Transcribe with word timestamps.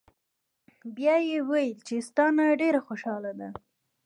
"بیا 0.95 1.15
ئې 1.27 1.39
وې 1.49 1.65
چې" 1.85 1.95
ستا 2.07 2.25
نه 2.37 2.43
ډېره 2.61 2.79
خوشاله 2.87 3.31
ده 3.39 3.49